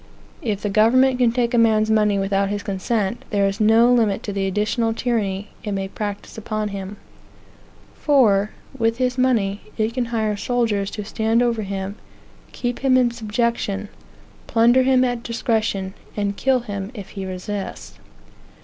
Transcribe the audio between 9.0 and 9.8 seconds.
money,